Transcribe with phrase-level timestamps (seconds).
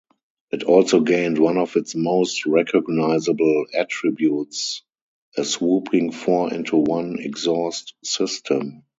[0.49, 4.81] It also gained one its most recognisable attributes,
[5.37, 8.81] a swooping four-into-one exhaust system.